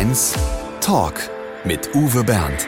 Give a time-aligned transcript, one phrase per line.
[0.00, 0.34] HR1
[0.80, 1.28] Talk
[1.64, 2.66] mit Uwe Bernd.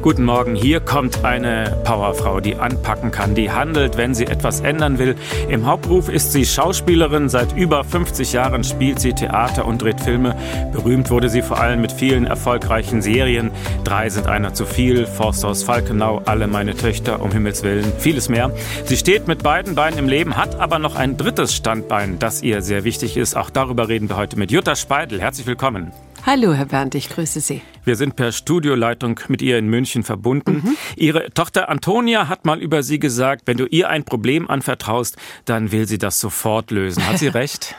[0.00, 5.00] Guten Morgen, hier kommt eine Powerfrau, die anpacken kann, die handelt, wenn sie etwas ändern
[5.00, 5.16] will.
[5.48, 10.36] Im Hauptberuf ist sie Schauspielerin, seit über 50 Jahren spielt sie Theater und dreht Filme.
[10.72, 13.50] Berühmt wurde sie vor allem mit vielen erfolgreichen Serien.
[13.82, 18.52] Drei sind einer zu viel, Forsthaus Falkenau, alle meine Töchter, um Himmels Willen, vieles mehr.
[18.84, 22.62] Sie steht mit beiden Beinen im Leben, hat aber noch ein drittes Standbein, das ihr
[22.62, 23.36] sehr wichtig ist.
[23.36, 25.20] Auch darüber reden wir heute mit Jutta Speidel.
[25.20, 25.90] Herzlich willkommen.
[26.24, 27.62] Hallo, Herr Bernd, ich grüße Sie.
[27.84, 30.62] Wir sind per Studioleitung mit ihr in München verbunden.
[30.64, 30.76] Mhm.
[30.96, 35.16] Ihre Tochter Antonia hat mal über Sie gesagt, wenn du ihr ein Problem anvertraust,
[35.46, 37.04] dann will sie das sofort lösen.
[37.08, 37.74] Hat sie recht?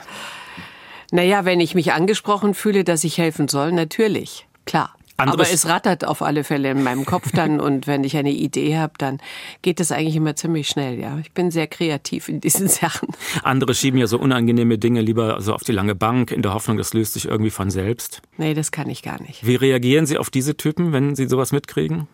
[1.10, 4.46] naja, wenn ich mich angesprochen fühle, dass ich helfen soll, natürlich.
[4.66, 4.94] Klar.
[5.16, 8.32] Andere Aber es rattert auf alle Fälle in meinem Kopf dann und wenn ich eine
[8.32, 9.18] Idee habe, dann
[9.62, 11.18] geht das eigentlich immer ziemlich schnell, ja.
[11.18, 13.08] Ich bin sehr kreativ in diesen Sachen.
[13.42, 16.76] Andere schieben ja so unangenehme Dinge lieber so auf die lange Bank in der Hoffnung,
[16.76, 18.22] das löst sich irgendwie von selbst.
[18.38, 19.46] Nee, das kann ich gar nicht.
[19.46, 22.08] Wie reagieren Sie auf diese Typen, wenn Sie sowas mitkriegen?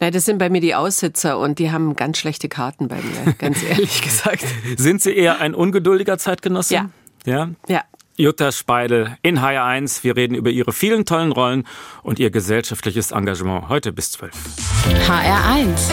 [0.00, 3.32] Nein, das sind bei mir die Aussitzer und die haben ganz schlechte Karten bei mir,
[3.34, 4.44] ganz ehrlich gesagt.
[4.76, 6.74] Sind Sie eher ein ungeduldiger Zeitgenosse?
[6.74, 6.90] Ja.
[7.24, 7.50] Ja?
[7.68, 7.84] Ja.
[8.16, 10.04] Jutta Speidel in HR1.
[10.04, 11.66] Wir reden über ihre vielen tollen Rollen
[12.02, 14.32] und ihr gesellschaftliches Engagement heute bis 12.
[15.08, 15.90] HR1.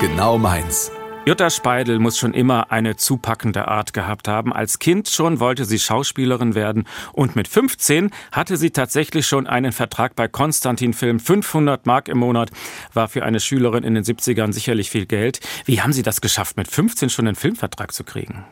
[0.00, 0.90] Genau meins.
[1.24, 4.52] Jutta Speidel muss schon immer eine zupackende Art gehabt haben.
[4.52, 9.72] Als Kind schon wollte sie Schauspielerin werden und mit 15 hatte sie tatsächlich schon einen
[9.72, 11.20] Vertrag bei Konstantin Film.
[11.20, 12.50] 500 Mark im Monat
[12.92, 15.40] war für eine Schülerin in den 70ern sicherlich viel Geld.
[15.64, 18.44] Wie haben Sie das geschafft, mit 15 schon einen Filmvertrag zu kriegen?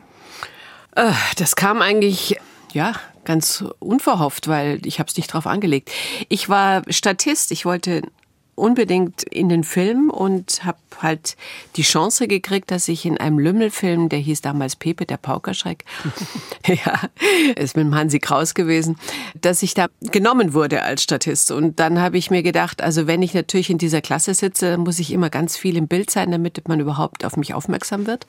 [0.95, 2.37] Äh, das kam eigentlich
[2.73, 2.93] ja,
[3.25, 5.91] ganz unverhofft, weil ich habe es nicht drauf angelegt.
[6.29, 8.01] Ich war Statist, ich wollte
[8.55, 11.35] unbedingt in den Film und habe halt
[11.77, 15.83] die Chance gekriegt, dass ich in einem Lümmelfilm, der hieß damals Pepe, der Paukerschreck,
[16.67, 17.09] ja,
[17.55, 18.97] ist mit dem Hansi Kraus gewesen,
[19.39, 21.51] dass ich da genommen wurde als Statist.
[21.51, 24.99] Und dann habe ich mir gedacht, also wenn ich natürlich in dieser Klasse sitze, muss
[24.99, 28.27] ich immer ganz viel im Bild sein, damit man überhaupt auf mich aufmerksam wird.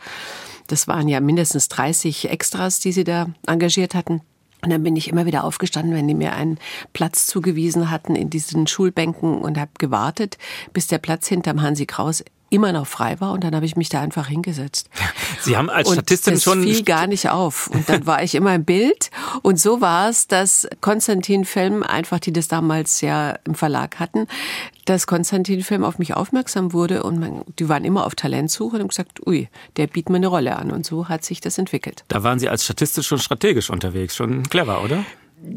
[0.66, 4.22] Das waren ja mindestens 30 Extras, die sie da engagiert hatten.
[4.64, 6.58] Und dann bin ich immer wieder aufgestanden, wenn die mir einen
[6.92, 10.38] Platz zugewiesen hatten in diesen Schulbänken und habe gewartet,
[10.72, 12.22] bis der Platz hinterm Hansi Kraus
[12.52, 14.88] immer noch frei war und dann habe ich mich da einfach hingesetzt.
[15.40, 18.34] Sie haben als Statistin und das schon fiel gar nicht auf und dann war ich
[18.34, 19.10] immer im Bild
[19.42, 24.26] und so war es, dass Konstantin Film einfach, die das damals ja im Verlag hatten,
[24.84, 28.82] dass Konstantin Film auf mich aufmerksam wurde und man, die waren immer auf Talentsuche und
[28.82, 32.04] haben gesagt, ui, der bietet mir eine Rolle an und so hat sich das entwickelt.
[32.08, 35.04] Da waren Sie als Statistin schon strategisch unterwegs, schon clever, oder?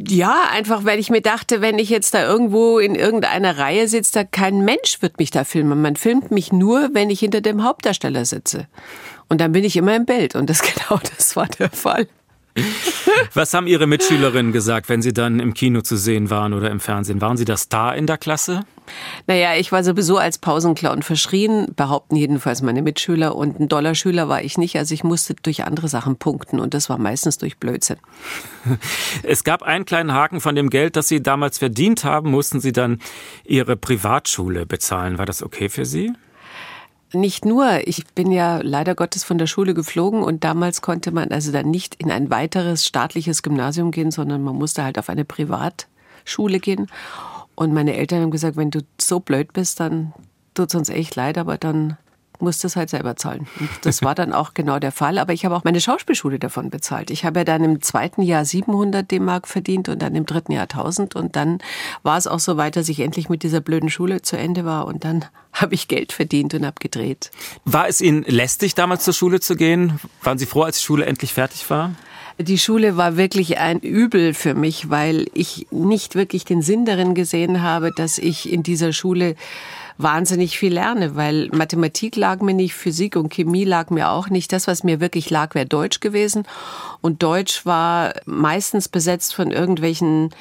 [0.08, 4.14] Ja, einfach weil ich mir dachte, wenn ich jetzt da irgendwo in irgendeiner Reihe sitze,
[4.14, 5.82] da kein Mensch wird mich da filmen.
[5.82, 8.68] Man filmt mich nur, wenn ich hinter dem Hauptdarsteller sitze.
[9.30, 10.36] Und dann bin ich immer im Bild.
[10.36, 12.08] Und das genau das war der Fall.
[13.34, 16.80] Was haben Ihre Mitschülerinnen gesagt, wenn Sie dann im Kino zu sehen waren oder im
[16.80, 17.22] Fernsehen?
[17.22, 18.66] Waren Sie der Star in der Klasse?
[19.28, 23.36] Naja, ich war sowieso als Pausenclown verschrien, behaupten jedenfalls meine Mitschüler.
[23.36, 24.78] Und ein Dollarschüler war ich nicht.
[24.78, 27.98] Also ich musste durch andere Sachen punkten und das war meistens durch Blödsinn.
[29.24, 32.72] Es gab einen kleinen Haken von dem Geld, das Sie damals verdient haben, mussten Sie
[32.72, 33.00] dann
[33.44, 35.18] Ihre Privatschule bezahlen.
[35.18, 36.14] War das okay für Sie?
[37.14, 41.30] Nicht nur, ich bin ja leider Gottes von der Schule geflogen und damals konnte man
[41.32, 45.24] also dann nicht in ein weiteres staatliches Gymnasium gehen, sondern man musste halt auf eine
[45.24, 46.88] Privatschule gehen.
[47.56, 50.14] Und meine Eltern haben gesagt, wenn du so blöd bist, dann
[50.56, 51.98] tut es uns echt leid, aber dann
[52.42, 53.48] musste es halt selber zahlen.
[53.60, 55.18] Und das war dann auch genau der Fall.
[55.18, 57.12] Aber ich habe auch meine Schauspielschule davon bezahlt.
[57.12, 60.64] Ich habe ja dann im zweiten Jahr 700 D-Mark verdient und dann im dritten Jahr
[60.64, 61.16] 1000.
[61.16, 61.60] Und dann
[62.04, 64.88] war es auch so weit, dass ich endlich mit dieser blöden Schule zu Ende war.
[64.88, 67.32] Und dann habe ich Geld verdient und habe gedreht.
[67.64, 70.00] War es Ihnen lästig, damals zur Schule zu gehen?
[70.22, 71.92] Waren Sie froh, als die Schule endlich fertig war?
[72.38, 77.16] Die Schule war wirklich ein Übel für mich, weil ich nicht wirklich den Sinn darin
[77.16, 79.36] gesehen habe, dass ich in dieser Schule
[79.98, 84.52] wahnsinnig viel lerne, weil Mathematik lag mir nicht, Physik und Chemie lag mir auch nicht.
[84.52, 86.44] Das, was mir wirklich lag, wäre Deutsch gewesen.
[87.06, 90.32] Und Deutsch war meistens besetzt von irgendwelchen,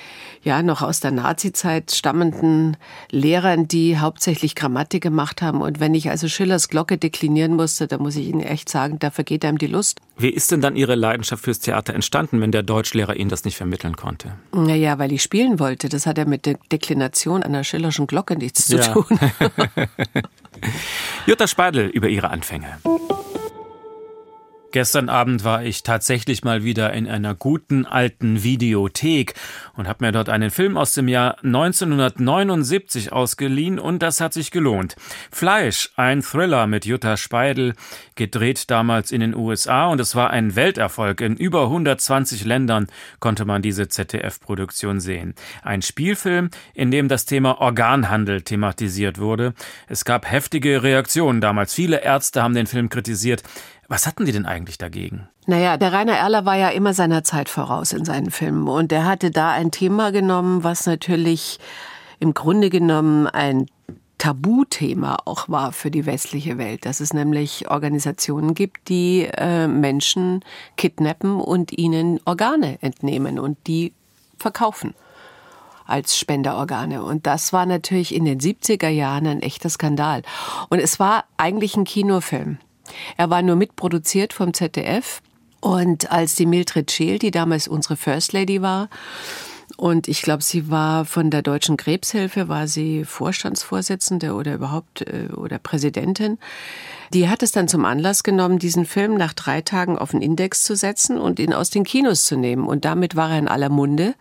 [0.43, 2.79] ja, noch aus der Nazizeit stammenden
[3.11, 5.61] Lehrern, die hauptsächlich Grammatik gemacht haben.
[5.61, 9.11] Und wenn ich also Schillers Glocke deklinieren musste, da muss ich Ihnen echt sagen, da
[9.11, 10.01] vergeht einem die Lust.
[10.17, 13.59] Wie ist denn dann Ihre Leidenschaft fürs Theater entstanden, wenn der Deutschlehrer Ihnen das nicht
[13.59, 14.33] vermitteln konnte?
[14.53, 15.91] Naja, weil ich spielen wollte.
[15.91, 18.91] Das hat ja mit der Deklination einer Schillerschen Glocke nichts zu ja.
[18.91, 19.05] tun.
[21.27, 22.79] Jutta Speidel über ihre Anfänge.
[24.75, 29.35] Gestern Abend war ich tatsächlich mal wieder in einer guten alten Videothek
[29.77, 34.51] und habe mir dort einen Film aus dem Jahr 1979 ausgeliehen und das hat sich
[34.51, 34.97] gelohnt.
[35.31, 37.75] Fleisch, ein Thriller mit Jutta Speidel,
[38.17, 41.21] gedreht damals in den USA und es war ein Welterfolg.
[41.21, 42.89] In über 120 Ländern
[43.21, 45.37] konnte man diese ZDF-Produktion sehen.
[45.63, 49.55] Ein Spielfilm, in dem das Thema Organhandel thematisiert wurde.
[49.87, 51.75] Es gab heftige Reaktionen damals.
[51.75, 53.45] Viele Ärzte haben den Film kritisiert.
[53.89, 55.29] Was hatten die denn eigentlich dagegen?
[55.47, 59.05] Naja, der Rainer Erler war ja immer seiner Zeit voraus in seinen Filmen und er
[59.05, 61.59] hatte da ein Thema genommen, was natürlich
[62.19, 63.67] im Grunde genommen ein
[64.19, 70.43] Tabuthema auch war für die westliche Welt, dass es nämlich Organisationen gibt, die äh, Menschen
[70.77, 73.93] kidnappen und ihnen Organe entnehmen und die
[74.39, 74.95] verkaufen
[75.87, 77.03] als Spenderorgane.
[77.03, 80.23] Und das war natürlich in den 70er Jahren ein echter Skandal.
[80.71, 82.59] Und es war eigentlich ein Kinofilm.
[83.17, 85.23] Er war nur mitproduziert vom ZDF.
[85.61, 88.91] Und als die Mildred Scheel, die damals unsere First Lady war,
[89.77, 95.29] und ich glaube, sie war von der Deutschen Krebshilfe, war sie Vorstandsvorsitzende oder überhaupt äh,
[95.35, 96.39] oder Präsidentin.
[97.13, 100.65] Die hat es dann zum Anlass genommen, diesen Film nach drei Tagen auf den Index
[100.65, 102.67] zu setzen und ihn aus den Kinos zu nehmen.
[102.67, 104.15] Und damit war er in aller Munde.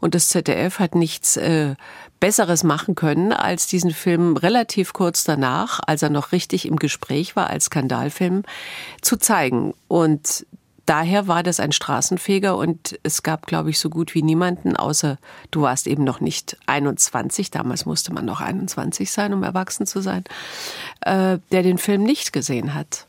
[0.00, 1.74] Und das ZDF hat nichts äh,
[2.20, 7.36] Besseres machen können, als diesen Film relativ kurz danach, als er noch richtig im Gespräch
[7.36, 8.42] war, als Skandalfilm,
[9.02, 9.74] zu zeigen.
[9.88, 10.46] Und
[10.86, 15.18] daher war das ein Straßenfeger und es gab, glaube ich, so gut wie niemanden, außer
[15.50, 20.00] du warst eben noch nicht 21, damals musste man noch 21 sein, um erwachsen zu
[20.00, 20.24] sein,
[21.00, 23.06] äh, der den Film nicht gesehen hat.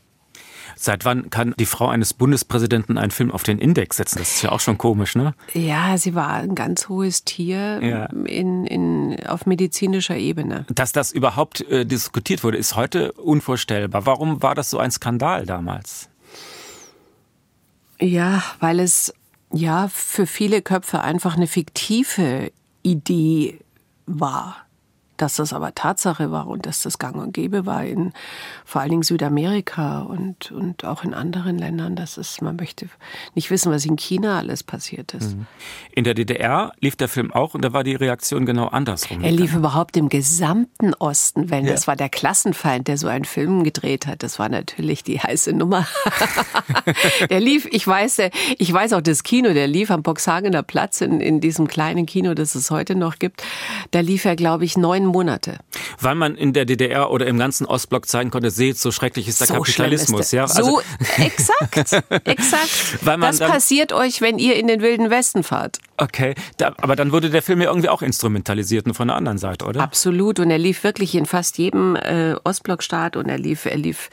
[0.78, 4.18] Seit wann kann die Frau eines Bundespräsidenten einen Film auf den Index setzen?
[4.18, 5.34] Das ist ja auch schon komisch, ne?
[5.54, 8.04] Ja, sie war ein ganz hohes Tier ja.
[8.06, 10.66] in, in, auf medizinischer Ebene.
[10.68, 14.04] Dass das überhaupt äh, diskutiert wurde, ist heute unvorstellbar.
[14.04, 16.10] Warum war das so ein Skandal damals?
[18.00, 19.12] Ja, weil es
[19.52, 22.52] ja für viele Köpfe einfach eine fiktive
[22.82, 23.58] Idee
[24.06, 24.65] war.
[25.16, 28.12] Dass das aber Tatsache war und dass das gang und gäbe war in
[28.64, 31.96] vor allen Dingen Südamerika und, und auch in anderen Ländern.
[31.96, 32.88] Das ist, man möchte
[33.34, 35.36] nicht wissen, was in China alles passiert ist.
[35.36, 35.46] Mhm.
[35.92, 39.22] In der DDR lief der Film auch und da war die Reaktion genau andersrum.
[39.22, 41.72] Er lief überhaupt im gesamten Osten, wenn ja.
[41.72, 44.22] das war der Klassenfeind, der so einen Film gedreht hat.
[44.22, 45.86] Das war natürlich die heiße Nummer.
[47.30, 48.22] der lief, ich weiß,
[48.58, 52.34] ich weiß auch das Kino, der lief am Boxhagener Platz in, in diesem kleinen Kino,
[52.34, 53.42] das es heute noch gibt.
[53.90, 55.58] Da lief er, glaube ich, neun Monate.
[56.00, 59.40] Weil man in der DDR oder im ganzen Ostblock zeigen konnte, seht, so schrecklich ist
[59.40, 60.20] der so Kapitalismus.
[60.20, 60.42] Ist der.
[60.42, 60.54] Ja?
[60.54, 60.82] Also so,
[61.22, 62.98] exakt, exakt.
[63.04, 65.78] Das passiert euch, wenn ihr in den Wilden Westen fahrt.
[65.96, 69.38] Okay, da, aber dann wurde der Film ja irgendwie auch instrumentalisiert, nur von der anderen
[69.38, 69.80] Seite, oder?
[69.80, 74.10] Absolut, und er lief wirklich in fast jedem äh, Ostblockstaat und er lief, er lief,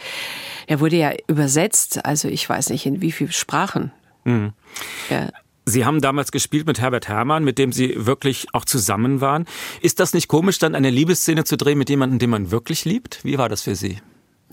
[0.67, 3.91] er wurde ja übersetzt, also ich weiß nicht in wie vielen Sprachen.
[4.23, 4.53] Mhm.
[5.09, 5.29] Ja.
[5.65, 9.45] Sie haben damals gespielt mit Herbert Herrmann, mit dem Sie wirklich auch zusammen waren.
[9.81, 13.23] Ist das nicht komisch, dann eine Liebesszene zu drehen mit jemandem, den man wirklich liebt?
[13.23, 13.99] Wie war das für Sie?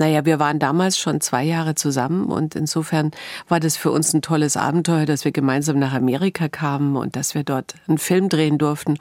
[0.00, 3.10] Naja, wir waren damals schon zwei Jahre zusammen und insofern
[3.48, 7.34] war das für uns ein tolles Abenteuer, dass wir gemeinsam nach Amerika kamen und dass
[7.34, 8.96] wir dort einen Film drehen durften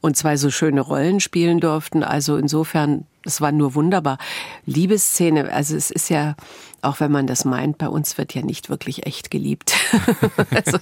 [0.00, 2.02] und zwei so schöne Rollen spielen durften.
[2.02, 4.18] Also insofern es war nur wunderbar.
[4.66, 6.36] Liebesszene, also es ist ja,
[6.80, 9.74] auch wenn man das meint, bei uns wird ja nicht wirklich echt geliebt.
[10.50, 10.78] also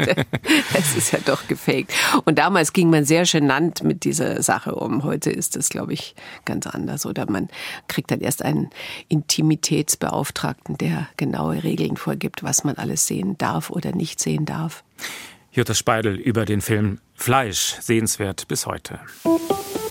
[0.74, 1.92] es ist ja doch gefaked.
[2.24, 5.02] Und damals ging man sehr genannt mit dieser Sache um.
[5.02, 6.14] Heute ist das, glaube ich,
[6.44, 7.06] ganz anders.
[7.06, 7.48] Oder man
[7.88, 8.70] kriegt dann erst einen
[9.08, 14.84] Intimitätsbeauftragten, der genaue Regeln vorgibt, was man alles sehen darf oder nicht sehen darf.
[15.50, 19.00] Jutta Speidel über den Film Fleisch, sehenswert bis heute.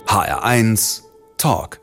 [0.06, 1.02] HR1
[1.36, 1.80] Talk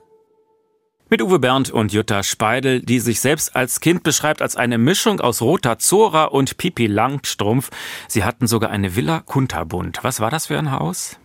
[1.09, 5.19] mit Uwe Bernd und Jutta Speidel, die sich selbst als Kind beschreibt als eine Mischung
[5.19, 7.69] aus Roter Zora und Pipi Langstrumpf.
[8.07, 9.99] Sie hatten sogar eine Villa Kunterbund.
[10.01, 11.17] Was war das für ein Haus?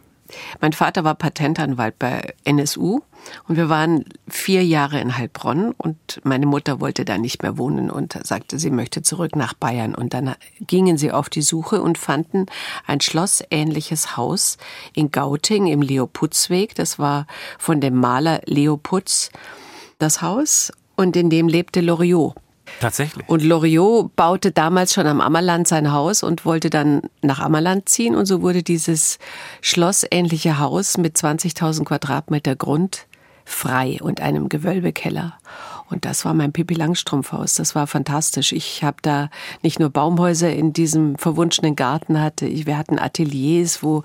[0.60, 3.00] Mein Vater war Patentanwalt bei NSU
[3.49, 7.90] und wir waren vier Jahre in Heilbronn und meine Mutter wollte da nicht mehr wohnen
[7.90, 9.94] und sagte, sie möchte zurück nach Bayern.
[9.94, 12.46] Und dann gingen sie auf die Suche und fanden
[12.87, 14.58] ein schlossähnliches Haus
[14.94, 16.75] in Gauting im Leoputzweg.
[16.75, 17.26] Das war
[17.58, 19.30] von dem Maler Leoputz
[20.00, 22.35] das Haus und in dem lebte Loriot.
[22.80, 23.28] Tatsächlich.
[23.28, 28.14] Und Loriot baute damals schon am Ammerland sein Haus und wollte dann nach Ammerland ziehen.
[28.14, 29.19] Und so wurde dieses
[29.61, 33.07] schlossähnliche Haus mit 20.000 Quadratmeter Grund
[33.45, 35.35] frei und einem Gewölbekeller.
[35.90, 37.54] Und das war mein Pippi Langstrumpfhaus.
[37.54, 38.52] Das war fantastisch.
[38.52, 39.28] Ich habe da
[39.62, 42.47] nicht nur Baumhäuser in diesem verwunschenen Garten hatte.
[42.49, 44.04] Wir hatten Ateliers, wo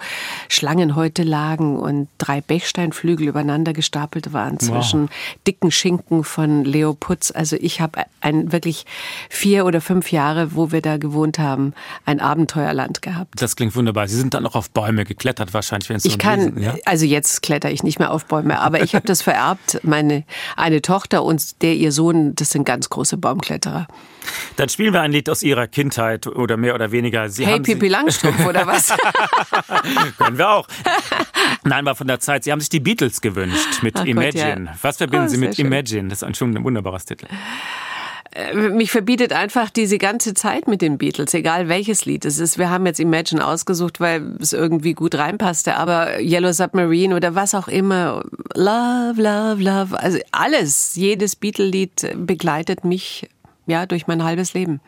[0.49, 5.09] Schlangenhäute lagen und drei Bechsteinflügel übereinander gestapelt waren zwischen wow.
[5.47, 7.31] dicken Schinken von Leo Putz.
[7.31, 8.85] Also ich habe ein wirklich
[9.29, 11.73] vier oder fünf Jahre, wo wir da gewohnt haben,
[12.05, 13.33] ein Abenteuerland gehabt.
[13.41, 14.07] Das klingt wunderbar.
[14.07, 16.75] Sie sind dann auch auf Bäume geklettert wahrscheinlich, wenn es so Ich kann, Riesen, ja?
[16.85, 19.79] also jetzt kletter ich nicht mehr auf Bäume, aber ich habe das vererbt.
[19.83, 20.23] Meine
[20.55, 23.87] eine Tochter und der ihr Sohn, das sind ganz große Baumkletterer.
[24.55, 27.29] Dann spielen wir ein Lied aus Ihrer Kindheit oder mehr oder weniger.
[27.29, 28.89] Sie hey, Pippi Langstrumpf oder was?
[30.17, 30.67] Können wir auch.
[31.63, 32.43] Nein, war von der Zeit.
[32.43, 34.55] Sie haben sich die Beatles gewünscht mit Ach Imagine.
[34.55, 34.75] Gott, ja.
[34.81, 36.09] Was verbinden oh, Sie mit Imagine?
[36.09, 37.27] Das ist schon ein wunderbares Titel.
[38.35, 42.57] Äh, mich verbietet einfach diese ganze Zeit mit den Beatles, egal welches Lied es ist.
[42.57, 47.55] Wir haben jetzt Imagine ausgesucht, weil es irgendwie gut reinpasste, aber Yellow Submarine oder was
[47.55, 48.23] auch immer,
[48.53, 53.29] Love, Love, Love, also alles, jedes Beatle-Lied begleitet mich
[53.67, 54.81] ja durch mein halbes Leben.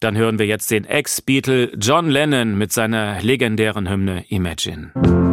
[0.00, 4.90] Dann hören wir jetzt den Ex-Beatle John Lennon mit seiner legendären Hymne Imagine.
[4.94, 5.23] Imagine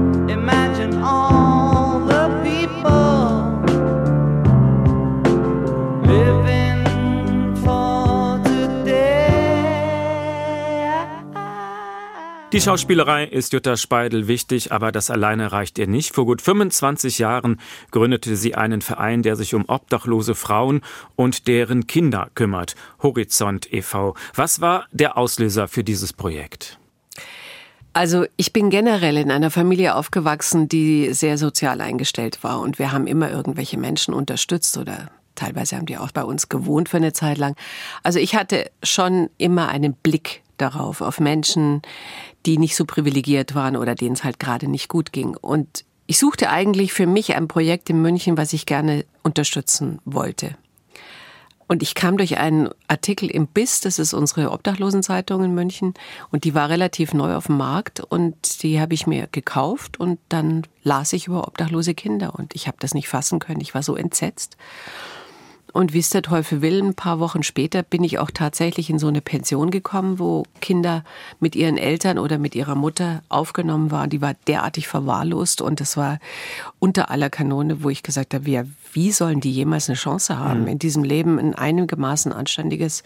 [12.61, 16.13] Die Schauspielerei ist Jutta Speidel wichtig, aber das alleine reicht ihr nicht.
[16.13, 20.81] Vor gut 25 Jahren gründete sie einen Verein, der sich um obdachlose Frauen
[21.15, 22.75] und deren Kinder kümmert.
[23.01, 24.13] Horizont e.V.
[24.35, 26.77] Was war der Auslöser für dieses Projekt?
[27.93, 32.91] Also ich bin generell in einer Familie aufgewachsen, die sehr sozial eingestellt war und wir
[32.91, 37.11] haben immer irgendwelche Menschen unterstützt oder teilweise haben die auch bei uns gewohnt für eine
[37.11, 37.55] Zeit lang.
[38.03, 41.81] Also ich hatte schon immer einen Blick darauf, auf Menschen,
[42.45, 45.35] die nicht so privilegiert waren oder denen es halt gerade nicht gut ging.
[45.35, 50.55] Und ich suchte eigentlich für mich ein Projekt in München, was ich gerne unterstützen wollte.
[51.71, 55.93] Und ich kam durch einen Artikel im BIS, das ist unsere Obdachlosenzeitung in München,
[56.29, 60.19] und die war relativ neu auf dem Markt und die habe ich mir gekauft und
[60.27, 63.61] dann las ich über obdachlose Kinder und ich habe das nicht fassen können.
[63.61, 64.57] Ich war so entsetzt.
[65.73, 68.99] Und wie es der Teufel will, ein paar Wochen später bin ich auch tatsächlich in
[68.99, 71.03] so eine Pension gekommen, wo Kinder
[71.39, 74.09] mit ihren Eltern oder mit ihrer Mutter aufgenommen waren.
[74.09, 76.19] Die war derartig verwahrlost und das war
[76.79, 78.63] unter aller Kanone, wo ich gesagt habe, ja,
[78.93, 80.67] wie sollen die jemals eine Chance haben, mhm.
[80.67, 83.03] in diesem Leben ein einigermaßen anständiges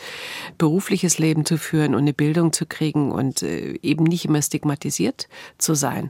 [0.58, 5.28] berufliches Leben zu führen und eine Bildung zu kriegen und äh, eben nicht immer stigmatisiert
[5.58, 6.10] zu sein.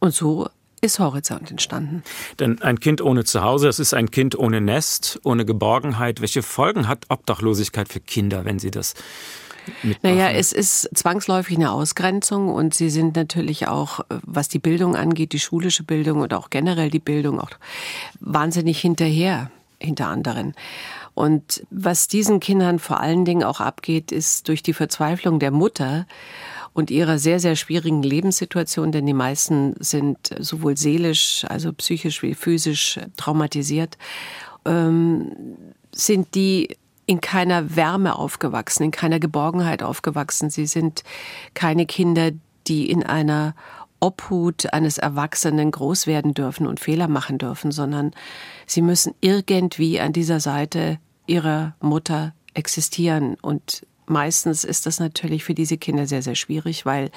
[0.00, 0.48] Und so
[0.80, 2.02] ist Horizont entstanden.
[2.38, 6.20] Denn ein Kind ohne Zuhause, das ist ein Kind ohne Nest, ohne Geborgenheit.
[6.20, 8.94] Welche Folgen hat Obdachlosigkeit für Kinder, wenn sie das
[9.82, 10.16] Mitmachen.
[10.16, 15.32] Naja, es ist zwangsläufig eine Ausgrenzung und sie sind natürlich auch, was die Bildung angeht,
[15.32, 17.50] die schulische Bildung und auch generell die Bildung, auch
[18.20, 20.54] wahnsinnig hinterher, hinter anderen.
[21.14, 26.06] Und was diesen Kindern vor allen Dingen auch abgeht, ist durch die Verzweiflung der Mutter
[26.76, 32.34] und ihrer sehr, sehr schwierigen Lebenssituation, denn die meisten sind sowohl seelisch, also psychisch wie
[32.34, 33.96] physisch traumatisiert,
[34.66, 35.32] ähm,
[35.92, 40.50] sind die in keiner Wärme aufgewachsen, in keiner Geborgenheit aufgewachsen.
[40.50, 41.02] Sie sind
[41.54, 42.32] keine Kinder,
[42.66, 43.54] die in einer
[43.98, 48.10] Obhut eines Erwachsenen groß werden dürfen und Fehler machen dürfen, sondern
[48.66, 55.54] sie müssen irgendwie an dieser Seite ihrer Mutter existieren und meistens ist das natürlich für
[55.54, 57.10] diese Kinder sehr, sehr schwierig, weil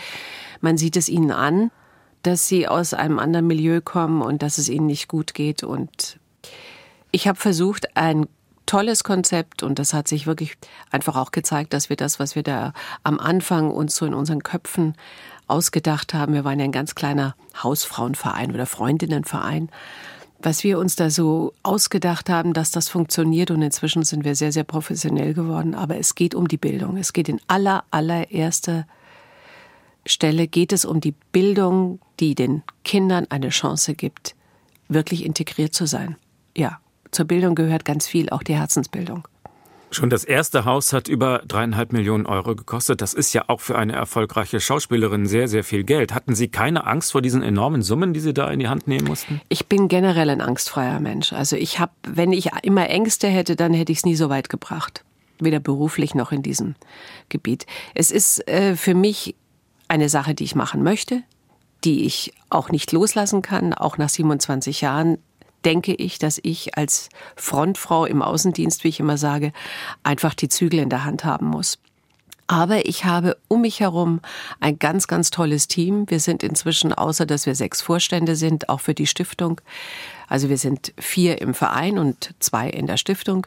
[0.61, 1.71] man sieht es ihnen an,
[2.23, 5.63] dass sie aus einem anderen Milieu kommen und dass es ihnen nicht gut geht.
[5.63, 6.19] Und
[7.11, 8.27] ich habe versucht, ein
[8.65, 10.55] tolles Konzept und das hat sich wirklich
[10.91, 14.43] einfach auch gezeigt, dass wir das, was wir da am Anfang uns so in unseren
[14.43, 14.95] Köpfen
[15.47, 19.69] ausgedacht haben, wir waren ja ein ganz kleiner Hausfrauenverein oder Freundinnenverein,
[20.41, 24.51] was wir uns da so ausgedacht haben, dass das funktioniert und inzwischen sind wir sehr,
[24.51, 25.75] sehr professionell geworden.
[25.75, 26.97] Aber es geht um die Bildung.
[26.97, 28.87] Es geht in aller, allererster
[30.05, 34.35] Stelle geht es um die Bildung, die den Kindern eine Chance gibt,
[34.87, 36.15] wirklich integriert zu sein.
[36.55, 36.79] Ja,
[37.11, 39.27] zur Bildung gehört ganz viel, auch die Herzensbildung.
[39.91, 43.01] Schon das erste Haus hat über dreieinhalb Millionen Euro gekostet.
[43.01, 46.13] Das ist ja auch für eine erfolgreiche Schauspielerin sehr, sehr viel Geld.
[46.13, 49.07] Hatten Sie keine Angst vor diesen enormen Summen, die Sie da in die Hand nehmen
[49.07, 49.41] mussten?
[49.49, 51.33] Ich bin generell ein angstfreier Mensch.
[51.33, 54.49] Also ich habe, wenn ich immer Ängste hätte, dann hätte ich es nie so weit
[54.49, 55.03] gebracht.
[55.39, 56.75] Weder beruflich noch in diesem
[57.29, 57.65] Gebiet.
[57.95, 59.35] Es ist äh, für mich
[59.87, 61.23] eine Sache, die ich machen möchte,
[61.83, 65.17] die ich auch nicht loslassen kann, auch nach 27 Jahren
[65.65, 69.51] denke ich, dass ich als Frontfrau im Außendienst, wie ich immer sage,
[70.03, 71.79] einfach die Zügel in der Hand haben muss.
[72.47, 74.21] Aber ich habe um mich herum
[74.59, 76.09] ein ganz, ganz tolles Team.
[76.09, 79.61] Wir sind inzwischen, außer dass wir sechs Vorstände sind, auch für die Stiftung.
[80.27, 83.45] Also wir sind vier im Verein und zwei in der Stiftung.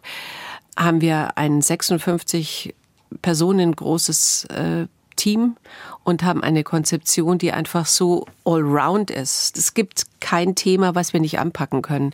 [0.77, 2.77] Haben wir ein 56
[3.23, 4.87] Personen großes äh,
[5.23, 5.57] Team
[6.03, 9.57] und haben eine Konzeption, die einfach so allround ist.
[9.57, 12.13] Es gibt kein Thema, was wir nicht anpacken können.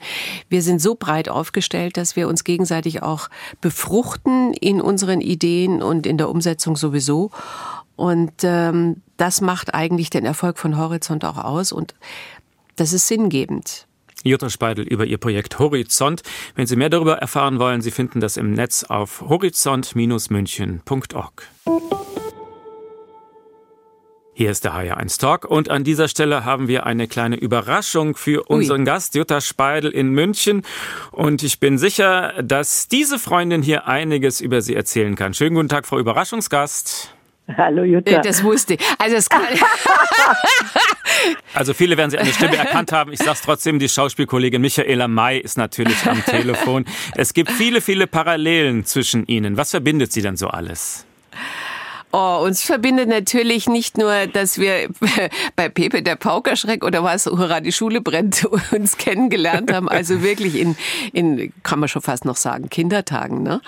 [0.50, 3.31] Wir sind so breit aufgestellt, dass wir uns gegenseitig auch
[3.62, 7.31] befruchten in unseren Ideen und in der Umsetzung sowieso.
[7.97, 11.95] Und ähm, das macht eigentlich den Erfolg von Horizont auch aus und
[12.77, 13.87] das ist sinngebend.
[14.23, 16.23] Jutta Speidel über ihr Projekt Horizont.
[16.55, 21.49] Wenn Sie mehr darüber erfahren wollen, Sie finden das im Netz auf horizont-münchen.org.
[24.38, 28.45] Hier ist der HR1 Talk und an dieser Stelle haben wir eine kleine Überraschung für
[28.45, 28.87] unseren Ui.
[28.87, 30.62] Gast Jutta Speidel in München
[31.11, 35.35] und ich bin sicher, dass diese Freundin hier einiges über sie erzählen kann.
[35.35, 37.12] Schönen guten Tag, Frau Überraschungsgast.
[37.57, 38.21] Hallo Jutta.
[38.21, 38.80] Das wusste ich.
[39.00, 39.42] Also, es kann
[41.54, 43.12] also viele werden Sie eine Stimme erkannt haben.
[43.12, 46.85] Ich sage es trotzdem, die Schauspielkollegin Michaela May ist natürlich am Telefon.
[47.16, 49.57] Es gibt viele, viele Parallelen zwischen Ihnen.
[49.57, 51.07] Was verbindet Sie denn so alles?
[52.11, 54.88] Oh, uns verbindet natürlich nicht nur, dass wir
[55.57, 59.88] bei Pepe der Paukerschreck oder was, Hurra, die Schule brennt, uns kennengelernt haben.
[59.88, 60.77] Also wirklich in,
[61.12, 63.43] in kann man schon fast noch sagen, Kindertagen.
[63.43, 63.61] Ne?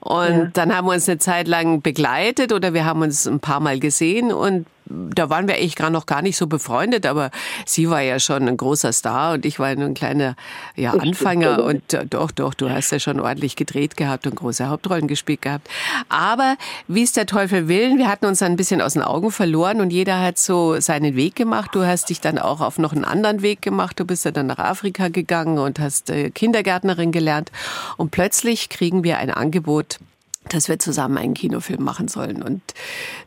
[0.00, 0.50] Und ja.
[0.54, 3.78] dann haben wir uns eine Zeit lang begleitet oder wir haben uns ein paar Mal
[3.80, 7.30] gesehen und da waren wir eigentlich gerade noch gar nicht so befreundet, aber
[7.64, 10.36] sie war ja schon ein großer Star und ich war nur ein kleiner
[10.76, 14.68] ja, Anfänger und äh, doch, doch, du hast ja schon ordentlich gedreht gehabt und große
[14.68, 15.68] Hauptrollen gespielt gehabt.
[16.08, 19.80] Aber wie es der Teufel will, wir hatten uns ein bisschen aus den Augen verloren
[19.80, 21.70] und jeder hat so seinen Weg gemacht.
[21.74, 23.98] Du hast dich dann auch auf noch einen anderen Weg gemacht.
[23.98, 27.50] Du bist ja dann nach Afrika gegangen und hast äh, Kindergärtnerin gelernt
[27.96, 29.98] und plötzlich kriegen wir ein Angebot
[30.48, 32.42] dass wir zusammen einen Kinofilm machen sollen.
[32.42, 32.62] Und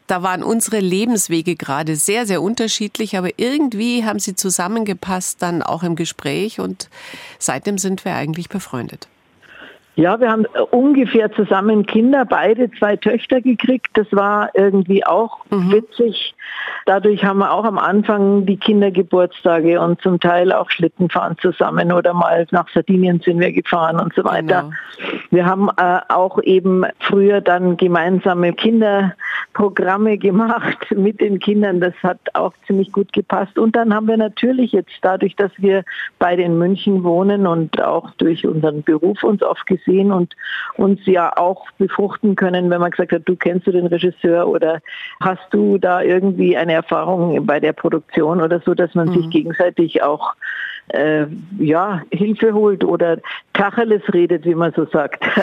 [0.07, 5.83] da waren unsere Lebenswege gerade sehr, sehr unterschiedlich, aber irgendwie haben sie zusammengepasst dann auch
[5.83, 6.89] im Gespräch und
[7.39, 9.07] seitdem sind wir eigentlich befreundet.
[9.97, 13.87] Ja, wir haben ungefähr zusammen Kinder, beide zwei Töchter gekriegt.
[13.95, 15.71] Das war irgendwie auch mhm.
[15.71, 16.35] witzig.
[16.85, 22.13] Dadurch haben wir auch am Anfang die Kindergeburtstage und zum Teil auch Schlittenfahren zusammen oder
[22.13, 24.71] mal nach Sardinien sind wir gefahren und so weiter.
[24.97, 25.21] Genau.
[25.31, 31.81] Wir haben äh, auch eben früher dann gemeinsame Kinderprogramme gemacht mit den Kindern.
[31.81, 33.57] Das hat auch ziemlich gut gepasst.
[33.57, 35.83] Und dann haben wir natürlich jetzt dadurch, dass wir
[36.19, 40.35] beide in München wohnen und auch durch unseren Beruf uns oft gesehen sehen und
[40.75, 44.81] uns ja auch befruchten können, wenn man gesagt hat, du kennst du den Regisseur oder
[45.19, 49.13] hast du da irgendwie eine Erfahrung bei der Produktion oder so, dass man mhm.
[49.13, 50.33] sich gegenseitig auch
[50.89, 51.25] äh,
[51.59, 53.17] ja, Hilfe holt oder
[53.53, 55.23] Tacheles redet, wie man so sagt.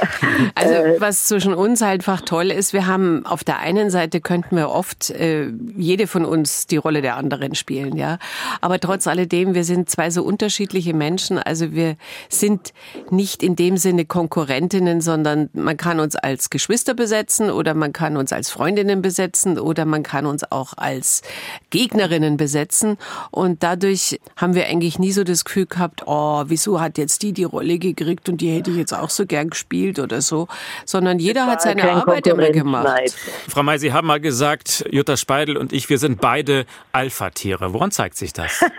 [0.56, 4.56] Also äh, was zwischen uns einfach toll ist, wir haben auf der einen Seite könnten
[4.56, 8.18] wir oft äh, jede von uns die Rolle der anderen spielen, ja.
[8.60, 11.38] Aber trotz alledem, wir sind zwei so unterschiedliche Menschen.
[11.38, 11.96] Also wir
[12.28, 12.72] sind
[13.10, 18.16] nicht in dem Sinne Konkurrentinnen, sondern man kann uns als Geschwister besetzen oder man kann
[18.16, 21.22] uns als Freundinnen besetzen oder man kann uns auch als
[21.70, 22.96] Gegnerinnen besetzen.
[23.30, 27.22] Und dadurch haben wir eigentlich nie so das das Gefühl gehabt, oh, wieso hat jetzt
[27.22, 30.48] die die Rolle gekriegt und die hätte ich jetzt auch so gern gespielt oder so,
[30.84, 33.14] sondern jeder hat seine Arbeit immer gemacht.
[33.48, 37.72] Frau May, Sie haben mal gesagt, Jutta Speidel und ich, wir sind beide Alpha-Tiere.
[37.72, 38.64] Woran zeigt sich das?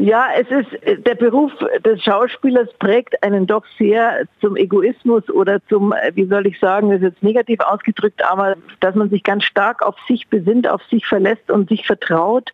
[0.00, 1.50] Ja, es ist, der Beruf
[1.84, 6.98] des Schauspielers prägt einen doch sehr zum Egoismus oder zum, wie soll ich sagen, das
[6.98, 11.04] ist jetzt negativ ausgedrückt, aber dass man sich ganz stark auf sich besinnt, auf sich
[11.04, 12.52] verlässt und sich vertraut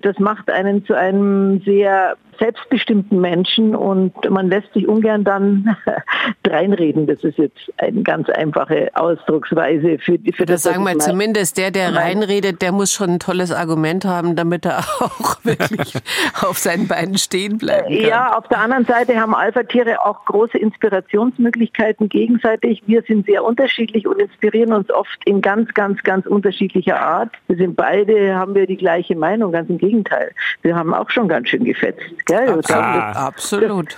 [0.00, 5.76] das macht einen zu einem sehr selbstbestimmten Menschen und man lässt sich ungern dann
[6.46, 7.06] reinreden.
[7.06, 10.62] Das ist jetzt eine ganz einfache Ausdrucksweise für, für das.
[10.62, 14.78] sagen wir zumindest der, der reinredet, der muss schon ein tolles Argument haben, damit er
[15.00, 15.94] auch wirklich
[16.42, 18.08] auf seinen Beinen stehen bleiben kann.
[18.08, 22.82] Ja, auf der anderen Seite haben Alpha-Tiere auch große Inspirationsmöglichkeiten gegenseitig.
[22.86, 27.32] Wir sind sehr unterschiedlich und inspirieren uns oft in ganz, ganz, ganz unterschiedlicher Art.
[27.48, 30.32] Wir sind beide, haben wir die gleiche Meinung, ganz im Gegenteil.
[30.62, 32.02] Wir haben auch schon ganz schön gefetzt.
[32.26, 32.48] Gell?
[32.48, 32.70] Absolut.
[32.70, 33.96] Ah, absolut.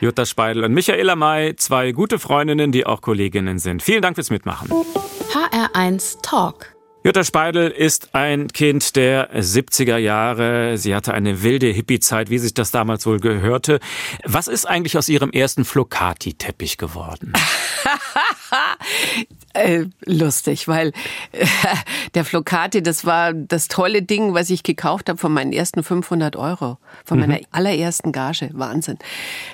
[0.00, 3.82] Jutta Speidel und Michaela May, zwei gute Freundinnen, die auch Kolleginnen sind.
[3.82, 4.70] Vielen Dank fürs Mitmachen.
[4.70, 6.76] HR1 Talk.
[7.06, 10.76] Jutta Speidel ist ein Kind der 70er Jahre.
[10.76, 13.78] Sie hatte eine wilde Hippie-Zeit, wie sich das damals wohl gehörte.
[14.24, 17.32] Was ist eigentlich aus ihrem ersten Flocati-Teppich geworden?
[19.56, 20.92] Äh, lustig, weil
[22.14, 26.36] der Flocati, das war das tolle Ding, was ich gekauft habe von meinen ersten 500
[26.36, 27.46] Euro, von meiner mhm.
[27.52, 28.50] allerersten Gage.
[28.52, 28.98] Wahnsinn.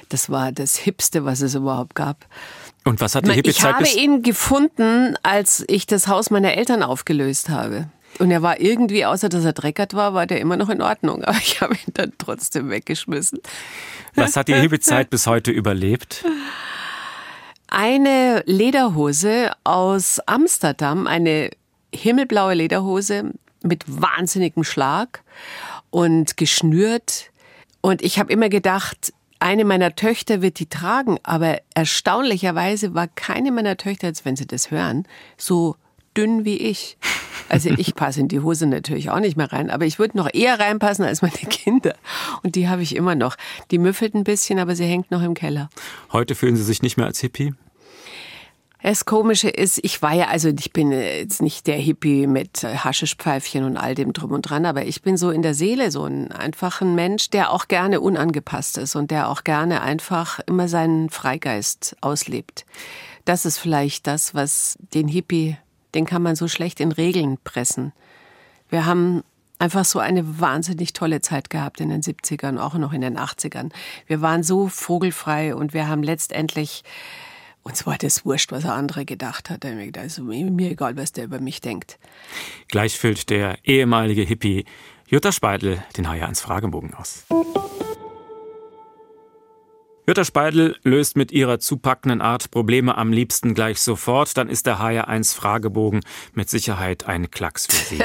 [0.08, 2.26] Das war das Hipste, was es überhaupt gab.
[2.84, 6.82] Und was hat die Ich Hippie-Zeit habe ihn gefunden, als ich das Haus meiner Eltern
[6.82, 7.86] aufgelöst habe.
[8.18, 11.22] Und er war irgendwie, außer dass er dreckert war, war der immer noch in Ordnung.
[11.22, 13.38] Aber ich habe ihn dann trotzdem weggeschmissen.
[14.16, 16.24] Was hat die Hippie-Zeit bis heute überlebt?
[17.74, 21.48] Eine Lederhose aus Amsterdam, eine
[21.90, 23.32] himmelblaue Lederhose
[23.62, 25.22] mit wahnsinnigem Schlag
[25.88, 27.30] und geschnürt.
[27.80, 33.50] Und ich habe immer gedacht, eine meiner Töchter wird die tragen, aber erstaunlicherweise war keine
[33.52, 35.08] meiner Töchter, jetzt wenn sie das hören,
[35.38, 35.76] so
[36.14, 36.98] dünn wie ich.
[37.48, 40.28] Also ich passe in die Hose natürlich auch nicht mehr rein, aber ich würde noch
[40.32, 41.94] eher reinpassen als meine Kinder.
[42.42, 43.36] Und die habe ich immer noch.
[43.70, 45.70] Die müffelt ein bisschen, aber sie hängt noch im Keller.
[46.12, 47.54] Heute fühlen Sie sich nicht mehr als Hippie?
[48.82, 53.62] Das Komische ist, ich war ja, also ich bin jetzt nicht der Hippie mit Haschischpfeifchen
[53.62, 56.32] und all dem drum und dran, aber ich bin so in der Seele so ein
[56.32, 61.96] einfacher Mensch, der auch gerne unangepasst ist und der auch gerne einfach immer seinen Freigeist
[62.00, 62.66] auslebt.
[63.24, 65.56] Das ist vielleicht das, was den Hippie,
[65.94, 67.92] den kann man so schlecht in Regeln pressen.
[68.68, 69.22] Wir haben
[69.60, 73.70] einfach so eine wahnsinnig tolle Zeit gehabt in den 70ern, auch noch in den 80ern.
[74.08, 76.82] Wir waren so vogelfrei und wir haben letztendlich
[77.62, 79.64] uns war das wurscht, was er andere gedacht hat.
[79.64, 81.98] Also mir egal, was der über mich denkt.
[82.68, 84.64] Gleich füllt der ehemalige Hippie
[85.06, 87.26] Jutta Speidel den HR1 Fragebogen aus.
[90.06, 94.36] Jutta Speidel löst mit ihrer zupackenden Art Probleme am liebsten gleich sofort.
[94.36, 96.00] Dann ist der HR1 Fragebogen
[96.32, 98.02] mit Sicherheit ein Klacks für Sie.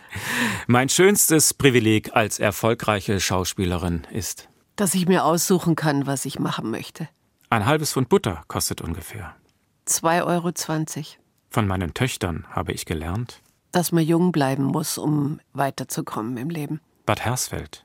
[0.66, 6.70] mein schönstes Privileg als erfolgreiche Schauspielerin ist, dass ich mir aussuchen kann, was ich machen
[6.70, 7.08] möchte.
[7.52, 9.34] Ein halbes Pfund Butter kostet ungefähr.
[9.88, 10.52] 2,20 Euro.
[11.50, 16.80] Von meinen Töchtern habe ich gelernt, dass man jung bleiben muss, um weiterzukommen im Leben.
[17.06, 17.84] Bad Hersfeld.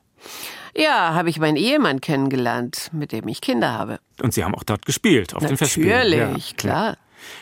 [0.75, 3.99] Ja, habe ich meinen Ehemann kennengelernt, mit dem ich Kinder habe.
[4.21, 5.89] Und Sie haben auch dort gespielt, auf den Festspielen.
[5.89, 6.57] Natürlich, ja.
[6.57, 6.97] klar.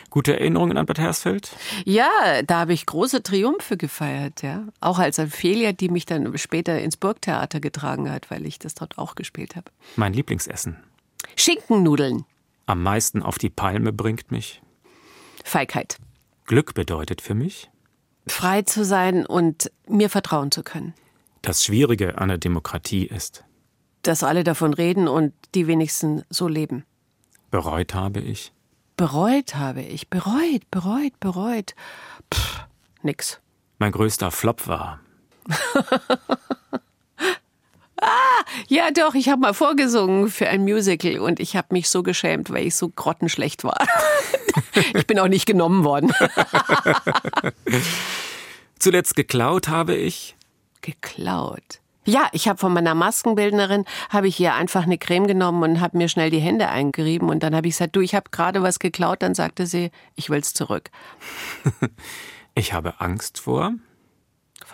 [0.08, 1.50] Gute Erinnerungen an Bad Hersfeld?
[1.84, 4.64] Ja, da habe ich große Triumphe gefeiert, ja.
[4.80, 8.96] Auch als Ophelia, die mich dann später ins Burgtheater getragen hat, weil ich das dort
[8.96, 9.70] auch gespielt habe.
[9.96, 10.78] Mein Lieblingsessen.
[11.36, 12.24] Schinkennudeln.
[12.66, 14.62] Am meisten auf die Palme bringt mich.
[15.44, 15.98] Feigheit.
[16.46, 17.70] Glück bedeutet für mich.
[18.26, 20.94] Frei zu sein und mir vertrauen zu können.
[21.42, 23.44] Das Schwierige an der Demokratie ist.
[24.02, 26.84] Dass alle davon reden und die wenigsten so leben.
[27.50, 28.52] Bereut habe ich.
[28.96, 30.08] Bereut habe ich.
[30.08, 31.74] Bereut, bereut, bereut.
[32.32, 32.66] Pff,
[33.02, 33.40] nix.
[33.78, 35.00] Mein größter Flop war.
[38.04, 42.02] Ah, ja doch, ich habe mal vorgesungen für ein Musical und ich habe mich so
[42.02, 43.78] geschämt, weil ich so grottenschlecht war.
[44.94, 46.12] ich bin auch nicht genommen worden.
[48.78, 50.36] Zuletzt geklaut habe ich.
[50.82, 51.80] Geklaut.
[52.06, 55.96] Ja, ich habe von meiner Maskenbildnerin habe ich ihr einfach eine Creme genommen und habe
[55.96, 58.78] mir schnell die Hände eingerieben und dann habe ich gesagt, du, ich habe gerade was
[58.78, 60.90] geklaut, dann sagte sie, ich will's zurück.
[62.54, 63.72] ich habe Angst vor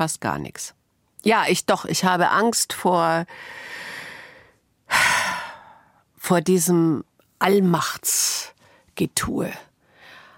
[0.01, 0.75] fast gar nichts.
[1.23, 3.27] Ja, ich doch, ich habe Angst vor,
[6.17, 7.05] vor diesem
[7.39, 9.53] Allmachtsgetue.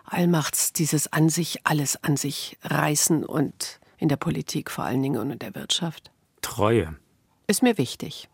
[0.05, 5.21] Allmachts, dieses an sich, alles an sich reißen und in der Politik vor allen Dingen
[5.21, 6.11] und in der Wirtschaft.
[6.42, 6.97] Treue.
[7.47, 8.29] Ist mir wichtig.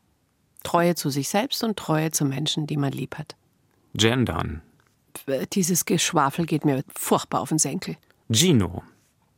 [0.65, 3.37] Treue zu sich selbst und Treue zu Menschen, die man lieb hat.
[3.95, 4.63] Gendern.
[5.53, 7.97] Dieses Geschwafel geht mir furchtbar auf den Senkel.
[8.31, 8.83] Gino.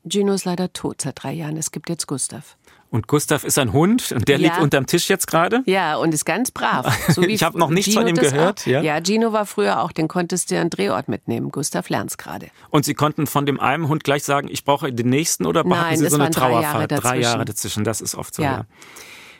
[0.09, 1.57] Gino ist leider tot seit drei Jahren.
[1.57, 2.57] Es gibt jetzt Gustav.
[2.90, 4.48] Und Gustav ist ein Hund und der ja.
[4.48, 5.62] liegt unterm Tisch jetzt gerade?
[5.66, 6.87] Ja, und ist ganz brav.
[7.11, 8.66] So ich habe noch nichts Gino von ihm gehört.
[8.66, 8.83] Ja?
[8.83, 11.50] ja, Gino war früher auch, den konntest du an Drehort mitnehmen.
[11.50, 12.48] Gustav lernt's gerade.
[12.70, 15.81] Und Sie konnten von dem einen Hund gleich sagen, ich brauche den nächsten oder brauchen
[15.81, 16.90] Nein, Sie so eine Trauerfahrt?
[16.90, 18.42] Drei Jahre, drei Jahre dazwischen, das ist oft so.
[18.42, 18.50] Ja.
[18.50, 18.66] ja.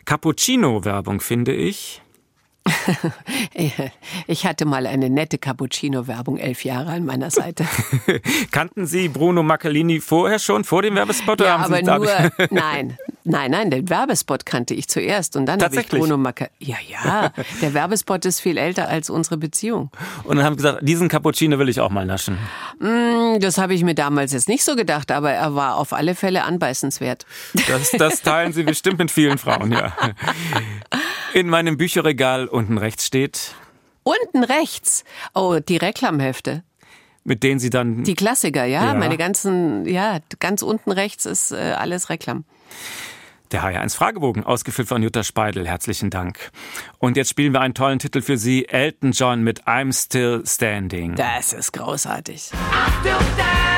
[0.05, 2.03] Cappuccino-Werbung finde ich.
[4.27, 7.65] Ich hatte mal eine nette Cappuccino-Werbung, elf Jahre an meiner Seite.
[8.51, 11.41] Kannten Sie Bruno Maccalini vorher schon, vor dem Werbespot?
[11.41, 12.07] Ja, aber nur,
[12.51, 16.55] nein, nein, nein, den Werbespot kannte ich zuerst und dann habe ich Bruno Maccalini.
[16.61, 19.91] Ja, ja, der Werbespot ist viel älter als unsere Beziehung.
[20.25, 22.39] Und dann haben Sie gesagt, diesen Cappuccino will ich auch mal naschen.
[22.79, 26.15] Mm, das habe ich mir damals jetzt nicht so gedacht, aber er war auf alle
[26.15, 27.27] Fälle anbeißenswert.
[27.69, 29.93] Das, das teilen Sie bestimmt mit vielen Frauen, ja.
[31.35, 33.55] In meinem Bücherregal unten rechts steht.
[34.03, 35.05] Unten rechts?
[35.35, 36.65] Oh, die Reklamhefte.
[37.23, 38.03] Mit denen Sie dann.
[38.03, 38.87] Die Klassiker, ja.
[38.87, 38.95] ja.
[38.95, 42.45] Meine ganzen, ja, ganz unten rechts ist äh, alles Reklam.
[43.53, 45.67] Der HR1 Fragebogen, ausgefüllt von Jutta Speidel.
[45.67, 46.51] Herzlichen Dank.
[46.99, 48.69] Und jetzt spielen wir einen tollen Titel für Sie.
[48.69, 51.17] Elton John mit I'm Still Standing.
[51.17, 52.51] Das ist großartig.
[52.53, 53.70] I'm still standing.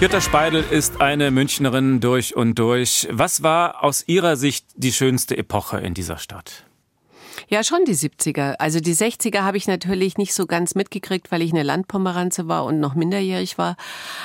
[0.00, 3.06] Jutta Speidel ist eine Münchnerin durch und durch.
[3.10, 6.64] Was war aus Ihrer Sicht die schönste Epoche in dieser Stadt?
[7.50, 8.54] Ja, schon die 70er.
[8.60, 12.64] Also die 60er habe ich natürlich nicht so ganz mitgekriegt, weil ich eine Landpomeranze war
[12.64, 13.76] und noch minderjährig war.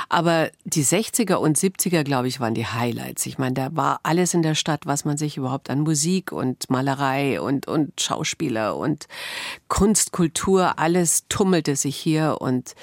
[0.09, 3.25] Aber die 60er und 70er, glaube ich, waren die Highlights.
[3.25, 6.69] Ich meine, da war alles in der Stadt, was man sich überhaupt an Musik und
[6.69, 9.07] Malerei und, und Schauspieler und
[9.69, 12.75] Kunst, Kultur, alles tummelte sich hier und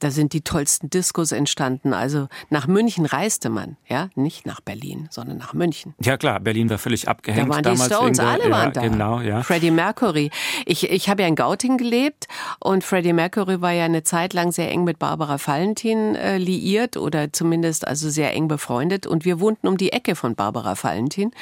[0.00, 1.94] da sind die tollsten Diskos entstanden.
[1.94, 5.94] Also nach München reiste man, ja, nicht nach Berlin, sondern nach München.
[6.00, 7.48] Ja klar, Berlin war völlig abgehängt.
[7.48, 8.80] Da waren die damals Stones, alle waren ja, da.
[8.80, 9.42] Genau, ja.
[9.44, 10.30] Freddie Mercury.
[10.64, 12.26] Ich, ich habe ja in Gauting gelebt
[12.58, 16.96] und Freddie Mercury war ja eine Zeit lang sehr eng mit Barbara Valentin äh, liiert
[16.96, 21.32] oder zumindest also sehr eng befreundet und wir wohnten um die Ecke von Barbara Valentin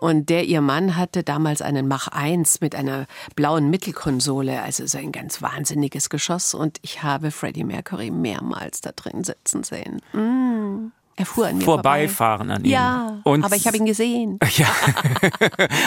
[0.00, 4.98] und der ihr Mann hatte damals einen Mach 1 mit einer blauen Mittelkonsole, also so
[4.98, 10.02] ein ganz wahnsinniges Geschoss und ich habe Freddie Mercury mehrmals da drin sitzen sehen.
[10.12, 10.92] Mm.
[11.18, 12.70] Er fuhr an mir Vorbeifahren an ihm.
[12.70, 14.38] Ja, Und aber ich habe ihn gesehen.
[14.56, 14.66] Ja,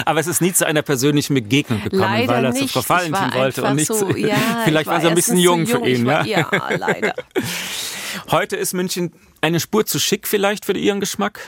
[0.06, 2.74] aber es ist nie zu einer persönlichen Begegnung gekommen, Leider weil er nicht.
[2.74, 5.16] zu Frau Valentin war wollte und nicht so, zu, ja, Vielleicht ich war er ein
[5.16, 6.52] bisschen jung zu für ihn, Ich ja.
[6.52, 7.14] war, ja, leider.
[8.32, 11.40] Heute ist München eine Spur zu schick vielleicht für Ihren Geschmack?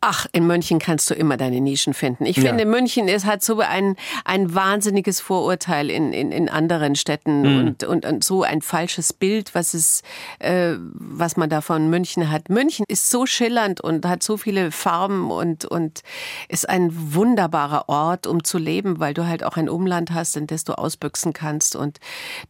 [0.00, 2.24] Ach, in München kannst du immer deine Nischen finden.
[2.24, 2.44] Ich Ja.
[2.50, 7.58] finde, München ist, hat so ein, ein wahnsinniges Vorurteil in, in, in anderen Städten Mhm.
[7.58, 10.02] und, und, und so ein falsches Bild, was es,
[10.38, 12.48] äh, was man da von München hat.
[12.48, 16.02] München ist so schillernd und hat so viele Farben und, und
[16.48, 20.46] ist ein wunderbarer Ort, um zu leben, weil du halt auch ein Umland hast, in
[20.46, 21.74] das du ausbüchsen kannst.
[21.74, 21.98] Und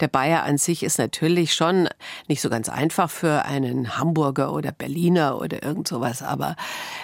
[0.01, 1.89] der Bayer an sich ist natürlich schon
[2.29, 6.55] nicht so ganz einfach für einen Hamburger oder Berliner oder irgend sowas, aber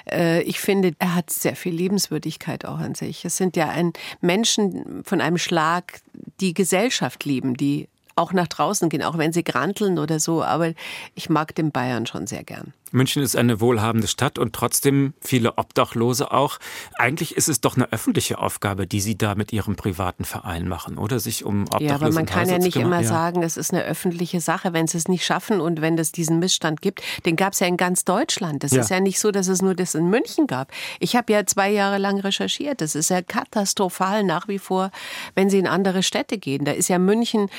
[0.05, 3.25] äh, ich finde, er hat sehr viel Liebenswürdigkeit auch an sich.
[3.25, 6.01] Es sind ja ein Menschen von einem Schlag,
[6.41, 10.43] die Gesellschaft lieben, die auch nach draußen gehen, auch wenn sie granteln oder so.
[10.43, 10.73] Aber
[11.15, 12.73] ich mag den Bayern schon sehr gern.
[12.95, 16.59] München ist eine wohlhabende Stadt und trotzdem viele Obdachlose auch.
[16.97, 20.97] Eigentlich ist es doch eine öffentliche Aufgabe, die Sie da mit Ihrem privaten Verein machen,
[20.97, 21.19] oder?
[21.19, 23.09] Sich um Obdachlose Ja, aber man kann ja nicht immer Ja.
[23.09, 26.39] sagen, es ist eine öffentliche Sache, wenn sie es nicht schaffen und wenn es diesen
[26.39, 27.03] Missstand gibt.
[27.27, 28.63] Den gab es ja in ganz Deutschland.
[28.63, 28.83] Das Ja.
[28.83, 30.71] ist ja nicht so, dass es nur das in München gab.
[31.01, 32.81] Ich habe ja zwei Jahre lang recherchiert.
[32.81, 34.91] Das ist ja katastrophal nach wie vor,
[35.35, 36.65] wenn sie in andere Städte gehen.
[36.65, 37.51] Da ist ja München,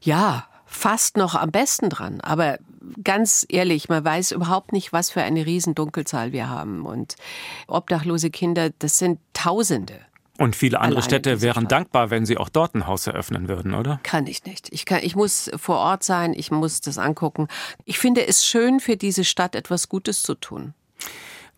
[0.00, 2.20] ja, fast noch am besten dran.
[2.20, 2.58] Aber
[3.02, 6.84] ganz ehrlich, man weiß überhaupt nicht, was für eine Riesendunkelzahl wir haben.
[6.84, 7.16] Und
[7.66, 10.00] obdachlose Kinder, das sind Tausende.
[10.38, 13.74] Und viele andere Alleine Städte wären dankbar, wenn Sie auch dort ein Haus eröffnen würden,
[13.74, 14.00] oder?
[14.02, 14.68] Kann ich nicht.
[14.70, 17.48] Ich, kann, ich muss vor Ort sein, ich muss das angucken.
[17.84, 20.74] Ich finde es schön, für diese Stadt etwas Gutes zu tun.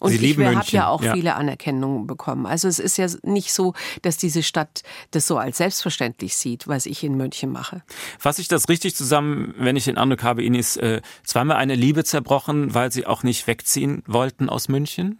[0.01, 1.15] Und Sie ich lieben habe ja auch ja.
[1.15, 2.47] viele Anerkennungen bekommen.
[2.47, 6.87] Also es ist ja nicht so, dass diese Stadt das so als selbstverständlich sieht, was
[6.87, 7.83] ich in München mache.
[8.19, 11.75] Fasse ich das richtig zusammen, wenn ich den Eindruck habe, Ihnen ist äh, zweimal eine
[11.75, 15.19] Liebe zerbrochen, weil Sie auch nicht wegziehen wollten aus München?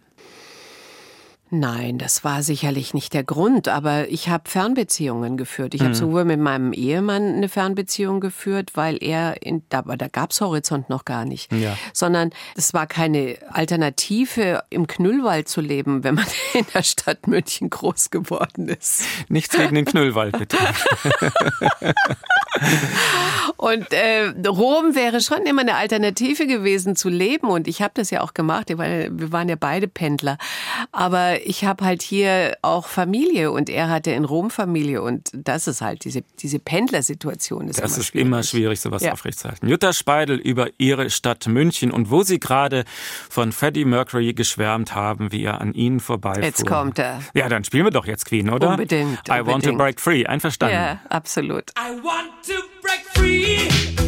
[1.51, 5.73] Nein, das war sicherlich nicht der Grund, aber ich habe Fernbeziehungen geführt.
[5.73, 5.95] Ich habe Mhm.
[5.95, 11.05] sowohl mit meinem Ehemann eine Fernbeziehung geführt, weil er, in, da, da gab's Horizont noch
[11.05, 11.75] gar nicht, Ja.
[11.91, 17.69] sondern es war keine Alternative, im Knüllwald zu leben, wenn man in der Stadt München
[17.71, 19.03] groß geworden ist.
[19.27, 20.57] Nichts gegen den Knüllwald, bitte.
[23.57, 27.47] Und äh, Rom wäre schon immer eine Alternative gewesen zu leben.
[27.47, 28.69] Und ich habe das ja auch gemacht.
[28.69, 30.37] Wir waren, wir waren ja beide Pendler.
[30.91, 35.01] Aber ich habe halt hier auch Familie und er hatte in Rom Familie.
[35.01, 37.67] Und das ist halt diese, diese Pendlersituation.
[37.67, 38.25] Ist Das immer ist schwierig.
[38.27, 39.13] immer schwierig, sowas Ja.
[39.13, 39.67] aufrechtzuerhalten.
[39.67, 42.83] Jutta Speidel über ihre Stadt München und wo Sie gerade
[43.29, 46.43] von Freddie Mercury geschwärmt haben, wie er an Ihnen vorbeifuhr.
[46.43, 47.21] Jetzt kommt er.
[47.33, 48.69] Ja, dann spielen wir doch jetzt Queen, oder?
[48.71, 49.77] Unbedingt, I want to unbedingt.
[49.77, 50.25] break free.
[50.25, 50.75] Einverstanden.
[50.75, 51.71] Ja, absolut.
[51.77, 53.98] I want to break free.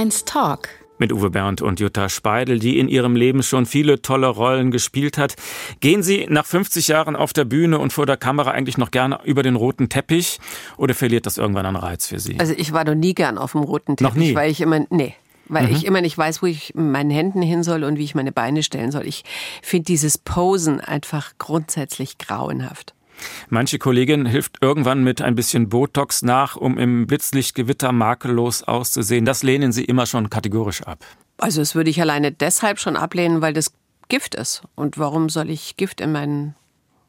[0.00, 0.68] HR1 Talk.
[0.98, 5.18] Mit Uwe Bernd und Jutta Speidel, die in ihrem Leben schon viele tolle Rollen gespielt
[5.18, 5.34] hat.
[5.80, 9.20] Gehen Sie nach 50 Jahren auf der Bühne und vor der Kamera eigentlich noch gerne
[9.24, 10.38] über den roten Teppich
[10.78, 12.38] oder verliert das irgendwann an Reiz für Sie?
[12.38, 14.32] Also ich war noch nie gern auf dem roten Teppich, Noch nie?
[14.32, 14.36] Mhm.
[14.36, 15.14] weil ich immer, nee.
[15.48, 18.14] Weil ich immer nicht weiß, wo ich mit meinen Händen hin soll und wie ich
[18.14, 19.06] meine Beine stellen soll.
[19.06, 19.24] Ich
[19.62, 22.94] finde dieses Posen einfach grundsätzlich grauenhaft.
[23.48, 29.24] Manche Kollegin hilft irgendwann mit ein bisschen Botox nach, um im Blitzlichtgewitter makellos auszusehen.
[29.24, 31.04] Das lehnen Sie immer schon kategorisch ab.
[31.38, 33.72] Also das würde ich alleine deshalb schon ablehnen, weil das
[34.08, 34.62] Gift ist.
[34.74, 36.54] Und warum soll ich Gift in meinen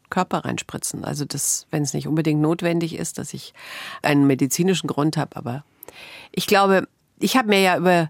[0.10, 1.04] Körper reinspritzen?
[1.04, 3.54] Also das, wenn es nicht unbedingt notwendig ist, dass ich
[4.02, 5.36] einen medizinischen Grund habe.
[5.36, 5.64] Aber
[6.32, 6.88] ich glaube,
[7.20, 8.10] ich habe mir ja über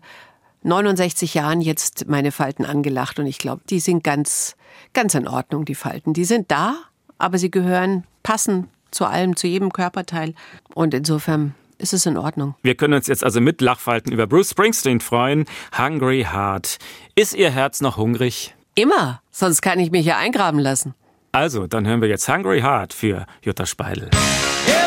[0.64, 4.56] 69 Jahren jetzt meine Falten angelacht und ich glaube, die sind ganz,
[4.94, 6.14] ganz in Ordnung, die Falten.
[6.14, 6.76] Die sind da,
[7.22, 10.34] aber sie gehören, passen zu allem, zu jedem Körperteil.
[10.74, 12.56] Und insofern ist es in Ordnung.
[12.62, 15.46] Wir können uns jetzt also mit Lachfalten über Bruce Springsteen freuen.
[15.78, 16.78] Hungry Heart.
[17.16, 18.56] Ist Ihr Herz noch hungrig?
[18.76, 20.94] Immer, sonst kann ich mich ja eingraben lassen.
[21.34, 24.10] Also, dann hören wir jetzt Hungry Heart für Jutta Speidel.
[24.10, 24.81] Everybody's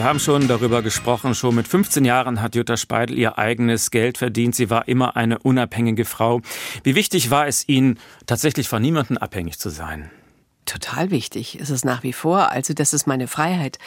[0.00, 4.16] Wir haben schon darüber gesprochen, schon mit 15 Jahren hat Jutta Speidel ihr eigenes Geld
[4.16, 4.54] verdient.
[4.54, 6.40] Sie war immer eine unabhängige Frau.
[6.82, 10.10] Wie wichtig war es Ihnen, tatsächlich von niemandem abhängig zu sein?
[10.64, 12.50] Total wichtig ist es nach wie vor.
[12.50, 13.78] Also das ist meine Freiheit.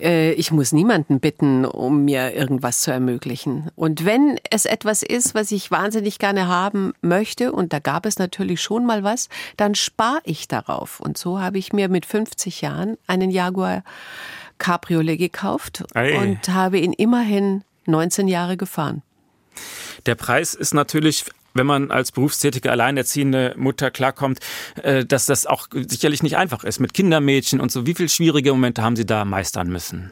[0.00, 3.68] Äh, Ich muss niemanden bitten, um mir irgendwas zu ermöglichen.
[3.76, 8.18] Und wenn es etwas ist, was ich wahnsinnig gerne haben möchte, und da gab es
[8.18, 9.28] natürlich schon mal was,
[9.58, 11.00] dann spare ich darauf.
[11.00, 13.82] Und so habe ich mir mit 50 Jahren einen Jaguar
[14.58, 16.18] Cabriolet gekauft Ei.
[16.18, 19.02] und habe ihn immerhin 19 Jahre gefahren.
[20.06, 24.40] Der Preis ist natürlich, wenn man als berufstätige, alleinerziehende Mutter klarkommt,
[24.82, 27.86] äh, dass das auch sicherlich nicht einfach ist mit Kindermädchen und so.
[27.86, 30.10] Wie viele schwierige Momente haben Sie da meistern müssen?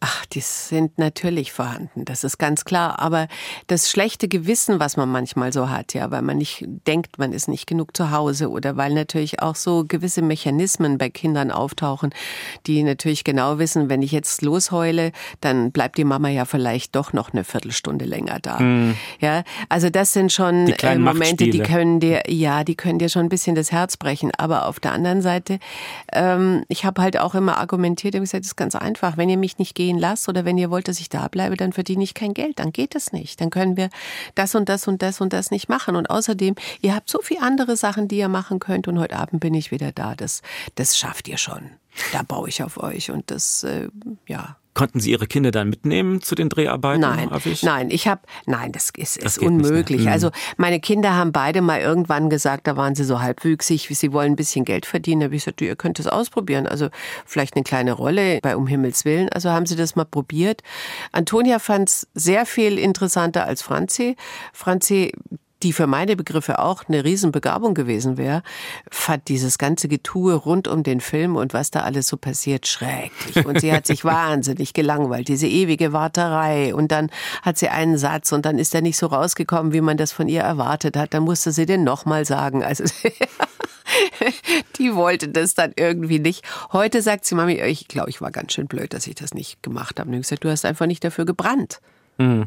[0.00, 2.98] Ach, die sind natürlich vorhanden, das ist ganz klar.
[3.00, 3.28] Aber
[3.66, 7.48] das schlechte Gewissen, was man manchmal so hat, ja, weil man nicht denkt, man ist
[7.48, 12.14] nicht genug zu Hause oder weil natürlich auch so gewisse Mechanismen bei Kindern auftauchen,
[12.66, 17.12] die natürlich genau wissen, wenn ich jetzt losheule, dann bleibt die Mama ja vielleicht doch
[17.12, 18.60] noch eine Viertelstunde länger da.
[19.20, 20.66] Ja, also das sind schon Mhm.
[20.66, 23.96] Die äh, Momente, die können dir, ja, die können dir schon ein bisschen das Herz
[23.96, 24.30] brechen.
[24.36, 25.58] Aber auf der anderen Seite,
[26.12, 29.16] ähm, ich habe halt auch immer argumentiert und gesagt, das ist ganz einfach.
[29.16, 31.72] Wenn ihr mich nicht gehen lasst oder wenn ihr wollt, dass ich da bleibe, dann
[31.72, 32.58] verdiene ich kein Geld.
[32.58, 33.40] Dann geht es nicht.
[33.40, 33.90] Dann können wir
[34.34, 35.96] das und das und das und das nicht machen.
[35.96, 38.88] Und außerdem, ihr habt so viele andere Sachen, die ihr machen könnt.
[38.88, 40.14] Und heute Abend bin ich wieder da.
[40.14, 40.42] Das,
[40.74, 41.70] das schafft ihr schon.
[42.12, 43.10] Da baue ich auf euch.
[43.10, 43.88] Und das, äh,
[44.26, 47.02] ja, Konnten Sie Ihre Kinder dann mitnehmen zu den Dreharbeiten?
[47.02, 47.62] Nein, ich?
[47.62, 49.46] nein, ich habe, nein, das ist, ist nicht, ne?
[49.46, 50.00] unmöglich.
[50.06, 50.08] Mhm.
[50.08, 54.32] Also meine Kinder haben beide mal irgendwann gesagt, da waren sie so halbwüchsig, sie wollen
[54.32, 55.20] ein bisschen Geld verdienen.
[55.20, 56.66] Da habe ich gesagt, ihr könnt es ausprobieren.
[56.66, 56.88] Also
[57.26, 59.28] vielleicht eine kleine Rolle bei Um Himmels Willen.
[59.28, 60.62] Also haben sie das mal probiert.
[61.12, 64.16] Antonia fand es sehr viel interessanter als Franzi.
[64.54, 65.12] Franzi
[65.62, 68.42] die für meine Begriffe auch eine Riesenbegabung gewesen wäre,
[68.90, 73.44] fand dieses ganze Getue rund um den Film und was da alles so passiert schrecklich.
[73.44, 76.74] Und sie hat sich wahnsinnig gelangweilt, diese ewige Warterei.
[76.74, 77.10] Und dann
[77.42, 80.28] hat sie einen Satz und dann ist er nicht so rausgekommen, wie man das von
[80.28, 81.14] ihr erwartet hat.
[81.14, 82.64] Dann musste sie den nochmal sagen.
[82.64, 82.84] Also
[84.78, 86.44] die wollte das dann irgendwie nicht.
[86.72, 89.62] Heute sagt sie, Mami, ich glaube, ich war ganz schön blöd, dass ich das nicht
[89.62, 90.08] gemacht habe.
[90.08, 91.80] Und ich gesagt, du hast einfach nicht dafür gebrannt.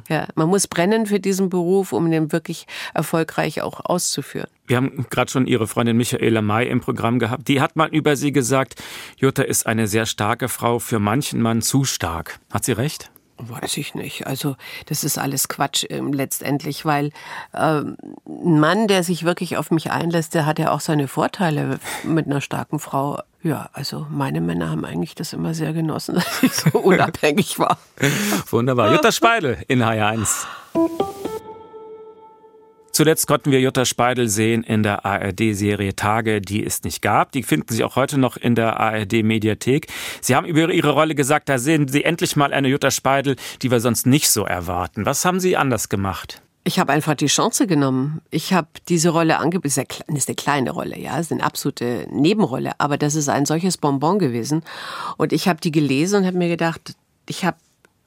[0.08, 4.47] Ja, man muss brennen für diesen Beruf, um den wirklich erfolgreich auch auszuführen.
[4.67, 7.47] Wir haben gerade schon Ihre Freundin Michaela May im Programm gehabt.
[7.47, 8.82] Die hat mal über Sie gesagt,
[9.17, 12.39] Jutta ist eine sehr starke Frau, für manchen Mann zu stark.
[12.52, 13.10] Hat sie recht?
[13.38, 14.28] Weiß ich nicht.
[14.28, 17.10] Also das ist alles Quatsch ähm, letztendlich, weil
[17.54, 21.80] ähm, ein Mann, der sich wirklich auf mich einlässt, der hat ja auch seine Vorteile
[22.04, 23.19] mit einer starken Frau.
[23.43, 27.77] Ja, also meine Männer haben eigentlich das immer sehr genossen, dass ich so unabhängig war.
[28.49, 28.93] Wunderbar.
[28.93, 30.45] Jutta Speidel in HR1.
[32.93, 37.32] Zuletzt konnten wir Jutta Speidel sehen in der ARD-Serie Tage, die es nicht gab.
[37.32, 39.88] Die finden Sie auch heute noch in der ARD-Mediathek.
[40.21, 43.71] Sie haben über Ihre Rolle gesagt, da sehen Sie endlich mal eine Jutta Speidel, die
[43.71, 45.08] wir sonst nicht so erwarten.
[45.08, 46.43] Was haben Sie anders gemacht?
[46.65, 48.21] Ich habe einfach die Chance genommen.
[48.32, 49.82] Ich habe diese Rolle angeboten.
[49.82, 53.78] Kle- ist eine kleine Rolle, ja, ist eine absolute Nebenrolle, aber das ist ein solches
[53.78, 54.63] Bonbon gewesen.
[55.17, 56.95] Und ich habe die gelesen und habe mir gedacht,
[57.28, 57.58] ich habe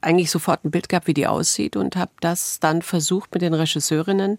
[0.01, 3.55] eigentlich sofort ein Bild gehabt, wie die aussieht und habe das dann versucht mit den
[3.55, 4.37] Regisseurinnen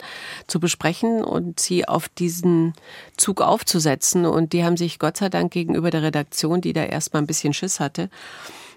[0.47, 2.73] zu besprechen und sie auf diesen
[3.17, 4.25] Zug aufzusetzen.
[4.25, 7.53] Und die haben sich Gott sei Dank gegenüber der Redaktion, die da erstmal ein bisschen
[7.53, 8.10] Schiss hatte,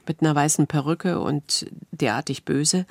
[0.07, 2.87] mit einer weißen Perücke und derartig böse,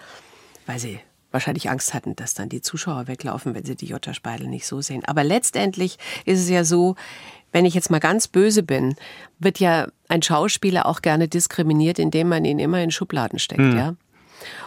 [0.65, 0.99] weil sie
[1.31, 4.81] wahrscheinlich Angst hatten, dass dann die Zuschauer weglaufen, wenn sie die Jutta Speidel nicht so
[4.81, 5.05] sehen.
[5.05, 6.95] Aber letztendlich ist es ja so,
[7.51, 8.95] wenn ich jetzt mal ganz böse bin,
[9.39, 13.95] wird ja ein Schauspieler auch gerne diskriminiert, indem man ihn immer in Schubladen steckt, ja.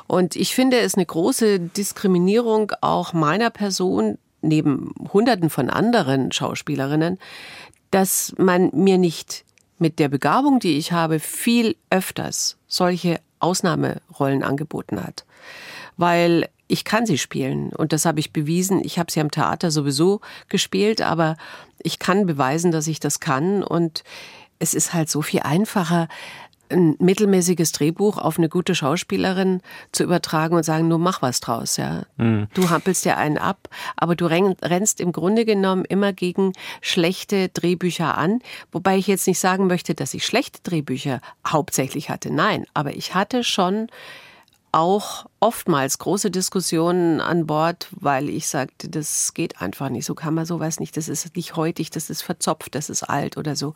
[0.06, 7.18] Und ich finde es eine große Diskriminierung auch meiner Person neben Hunderten von anderen Schauspielerinnen,
[7.90, 9.44] dass man mir nicht
[9.78, 15.24] mit der Begabung, die ich habe, viel öfters solche Ausnahmerollen angeboten hat.
[15.96, 17.68] Weil ich kann sie spielen.
[17.68, 18.82] Und das habe ich bewiesen.
[18.82, 21.36] Ich habe sie am Theater sowieso gespielt, aber
[21.78, 23.62] ich kann beweisen, dass ich das kann.
[23.62, 24.04] Und
[24.58, 26.08] es ist halt so viel einfacher,
[26.70, 29.60] ein mittelmäßiges Drehbuch auf eine gute Schauspielerin
[29.92, 32.06] zu übertragen und sagen, nur mach was draus, ja.
[32.16, 37.50] Du hampelst ja einen ab, aber du renn- rennst im Grunde genommen immer gegen schlechte
[37.50, 38.38] Drehbücher an,
[38.70, 42.32] wobei ich jetzt nicht sagen möchte, dass ich schlechte Drehbücher hauptsächlich hatte.
[42.32, 43.88] Nein, aber ich hatte schon
[44.72, 50.06] auch oftmals große Diskussionen an Bord, weil ich sagte, das geht einfach nicht.
[50.06, 50.96] So kann man sowas nicht.
[50.96, 53.74] Das ist nicht heutig, das ist verzopft, das ist alt oder so.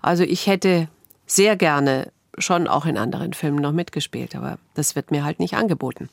[0.00, 0.88] Also ich hätte
[1.26, 5.54] sehr gerne schon auch in anderen Filmen noch mitgespielt, aber das wird mir halt nicht
[5.54, 6.08] angeboten.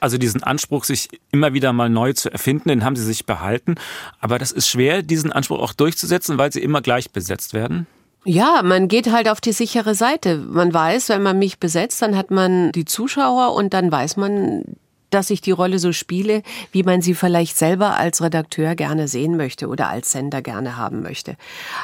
[0.00, 3.74] Also diesen Anspruch, sich immer wieder mal neu zu erfinden, den haben Sie sich behalten.
[4.20, 7.86] Aber das ist schwer, diesen Anspruch auch durchzusetzen, weil Sie immer gleich besetzt werden.
[8.28, 10.38] Ja, man geht halt auf die sichere Seite.
[10.38, 14.64] Man weiß, wenn man mich besetzt, dann hat man die Zuschauer und dann weiß man,
[15.10, 19.36] dass ich die Rolle so spiele, wie man sie vielleicht selber als Redakteur gerne sehen
[19.36, 21.36] möchte oder als Sender gerne haben möchte.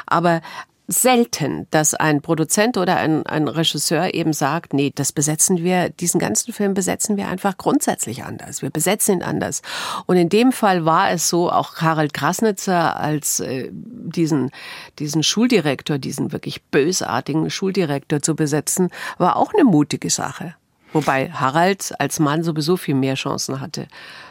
[0.05, 0.41] Aber
[0.87, 6.19] selten, dass ein Produzent oder ein, ein Regisseur eben sagt, nee, das besetzen wir, diesen
[6.19, 8.61] ganzen Film besetzen wir einfach grundsätzlich anders.
[8.61, 9.61] Wir besetzen ihn anders.
[10.07, 14.51] Und in dem Fall war es so, auch Harald Krasnitzer als äh, diesen,
[14.99, 20.55] diesen Schuldirektor, diesen wirklich bösartigen Schuldirektor zu besetzen, war auch eine mutige Sache.
[20.91, 23.87] Wobei Harald als Mann sowieso viel mehr Chancen hatte,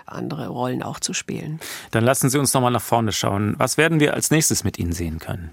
[0.06, 1.58] andere Rollen auch zu spielen.
[1.90, 3.54] Dann lassen Sie uns noch mal nach vorne schauen.
[3.58, 5.50] Was werden wir als nächstes mit Ihnen sehen können?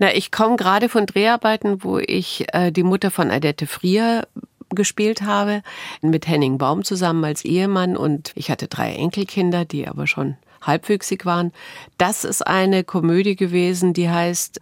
[0.00, 4.26] Na, ich komme gerade von Dreharbeiten, wo ich äh, die Mutter von Adette Frier
[4.70, 5.62] gespielt habe,
[6.00, 11.26] mit Henning Baum zusammen als Ehemann und ich hatte drei Enkelkinder, die aber schon halbwüchsig
[11.26, 11.52] waren.
[11.98, 14.60] Das ist eine Komödie gewesen, die heißt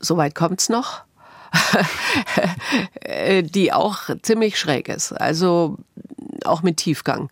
[0.00, 1.02] Soweit kommt's noch.
[3.00, 5.76] Äh, die auch ziemlich schräg ist, also
[6.44, 7.30] auch mit Tiefgang.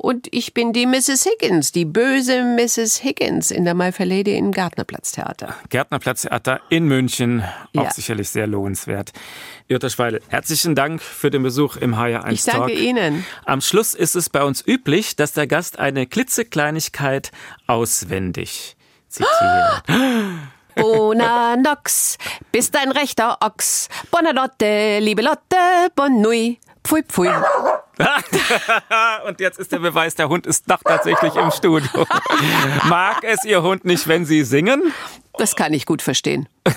[0.00, 1.26] Und ich bin die Mrs.
[1.26, 3.02] Higgins, die böse Mrs.
[3.02, 5.56] Higgins in der My Fair Lady im Gärtnerplatztheater.
[5.70, 7.42] Gärtnerplatztheater in München,
[7.76, 7.90] auch Ja.
[7.90, 9.10] sicherlich sehr lohnenswert.
[9.66, 12.78] Jutta Schweidel, herzlichen Dank für den Besuch im HR1 Ich danke Talk.
[12.80, 13.26] Ihnen.
[13.44, 17.32] Am Schluss ist es bei uns üblich, dass der Gast eine klitzekleinigkeit
[17.66, 18.76] auswendig
[19.08, 19.82] zitiert.
[20.76, 22.18] Bona Nox,
[22.52, 23.88] bist ein rechter Ochs.
[24.12, 25.56] Bonanotte, liebe Lotte,
[25.96, 26.60] bon nui.
[26.84, 27.28] Pfui, pfui.
[29.26, 32.06] Und jetzt ist der Beweis, der Hund ist doch tatsächlich im Studio.
[32.84, 34.92] Mag es Ihr Hund nicht, wenn Sie singen?
[35.38, 36.48] Das kann ich gut verstehen.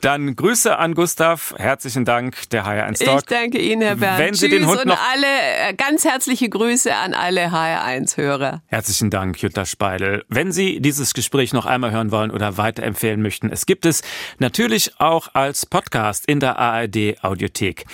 [0.00, 1.54] Dann Grüße an Gustav.
[1.58, 3.18] Herzlichen Dank, der HR1 Talk.
[3.18, 4.18] Ich danke Ihnen, Herr Bernd.
[4.20, 5.26] Wenn Sie Tschüss den Hund und noch- alle,
[5.70, 8.62] äh, ganz herzliche Grüße an alle HR1-Hörer.
[8.66, 10.24] Herzlichen Dank, Jutta Speidel.
[10.28, 14.02] Wenn Sie dieses Gespräch noch einmal hören wollen oder weiterempfehlen möchten, es gibt es
[14.38, 17.86] natürlich auch als Podcast in der ARD Audiothek.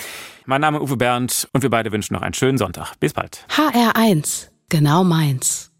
[0.53, 2.93] Mein Name ist Uwe Bernd und wir beide wünschen noch einen schönen Sonntag.
[3.01, 3.47] Bis bald.
[3.57, 4.49] HR1.
[4.69, 5.72] Genau meins.